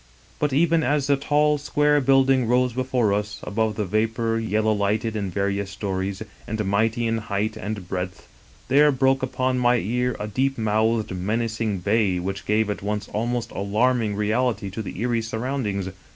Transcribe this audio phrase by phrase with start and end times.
[0.39, 4.73] But even as the tall, square build ing rose before us above the vapor, yellow
[4.73, 8.27] lighted in various stories, and mighty in height and breadth,
[8.67, 13.51] there broke upon my ear a deep mouthed, menacing bay, which gave at once almost
[13.51, 15.89] alarming reality to the eerie surround ings.